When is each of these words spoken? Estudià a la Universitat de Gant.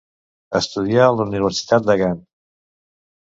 Estudià 0.59 1.03
a 1.07 1.11
la 1.17 1.27
Universitat 1.33 1.85
de 1.91 1.97
Gant. 2.01 2.25